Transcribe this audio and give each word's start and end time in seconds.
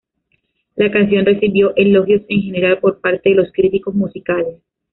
La 0.77 0.89
canción 0.89 1.27
recibió 1.27 1.75
elogios 1.75 2.23
en 2.27 2.41
general 2.41 2.79
por 2.79 2.99
parte 3.01 3.29
de 3.29 3.35
los 3.35 3.51
críticos 3.51 3.93
musicales. 3.93 4.59